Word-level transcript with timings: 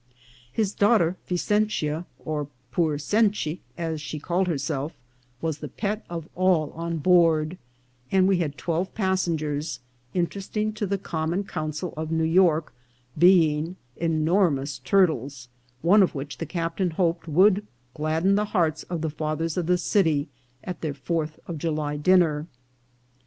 His 0.51 0.73
daughter 0.73 1.15
Vicentia, 1.27 2.07
or 2.17 2.47
poor 2.71 2.97
Centy, 2.97 3.59
as 3.77 4.01
she 4.01 4.17
called 4.17 4.47
herself, 4.47 4.93
was 5.41 5.59
the 5.59 5.67
pet 5.67 6.03
of 6.09 6.27
all 6.33 6.71
on 6.71 6.97
board; 6.97 7.55
and 8.11 8.27
we 8.27 8.39
had 8.39 8.57
twelve 8.57 8.95
passengers, 8.95 9.79
interesting 10.15 10.73
to 10.73 10.87
the 10.87 10.97
Common 10.97 11.43
Council 11.43 11.93
of 11.95 12.09
New 12.11 12.23
York, 12.23 12.73
being 13.15 13.75
enormous 13.95 14.79
turtles, 14.79 15.49
one 15.83 16.01
of 16.01 16.15
which 16.15 16.39
the 16.39 16.47
captain 16.47 16.89
hoped 16.89 17.27
would 17.27 17.67
gladden 17.93 18.33
the 18.33 18.45
hearts 18.57 18.81
of 18.89 19.01
the 19.01 19.11
fathers 19.11 19.55
of 19.55 19.67
the 19.67 19.77
city 19.77 20.29
at 20.63 20.81
their 20.81 20.95
fourth 20.95 21.39
of 21.45 21.59
July 21.59 21.95
dinner. 21.95 22.47